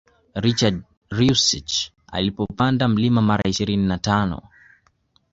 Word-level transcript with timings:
Richard 0.43 0.77
reusch 1.17 1.91
alipopanda 2.07 2.87
mlima 2.87 3.21
mara 3.21 3.49
ishirini 3.49 3.87
na 3.87 3.97
tano 3.97 4.41